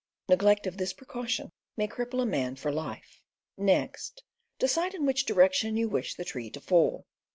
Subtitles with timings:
[0.27, 3.21] Neg lect of this precaution may cripple a man for life.
[3.55, 4.23] Next
[4.57, 7.05] decide in which direction you wish the tree to fall.